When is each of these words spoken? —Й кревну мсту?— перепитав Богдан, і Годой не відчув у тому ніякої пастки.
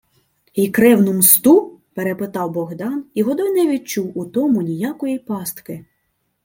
—Й 0.55 0.71
кревну 0.71 1.13
мсту?— 1.13 1.73
перепитав 1.95 2.51
Богдан, 2.51 3.05
і 3.13 3.23
Годой 3.23 3.51
не 3.51 3.67
відчув 3.73 4.17
у 4.17 4.25
тому 4.25 4.61
ніякої 4.61 5.19
пастки. 5.19 5.85